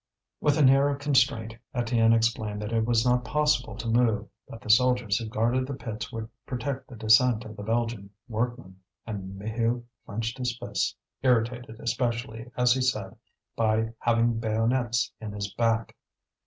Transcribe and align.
With 0.39 0.57
an 0.57 0.67
air 0.67 0.89
of 0.89 0.97
constraint, 0.97 1.53
Étienne 1.75 2.15
explained 2.15 2.59
that 2.63 2.71
it 2.71 2.85
was 2.85 3.05
not 3.05 3.23
possible 3.23 3.75
to 3.77 3.87
move, 3.87 4.27
that 4.47 4.59
the 4.59 4.69
soldiers 4.71 5.19
who 5.19 5.27
guarded 5.29 5.67
the 5.67 5.75
pits 5.75 6.11
would 6.11 6.27
protect 6.47 6.87
the 6.87 6.95
descent 6.95 7.45
of 7.45 7.55
the 7.55 7.61
Belgian 7.61 8.09
workmen. 8.27 8.79
And 9.05 9.39
Maheu 9.39 9.83
clenched 10.07 10.39
his 10.39 10.57
fists, 10.57 10.95
irritated 11.21 11.79
especially, 11.79 12.49
as 12.57 12.73
he 12.73 12.81
said, 12.81 13.15
by 13.55 13.93
having 13.99 14.39
bayonets 14.39 15.11
in 15.21 15.33
his 15.33 15.53
back. 15.53 15.95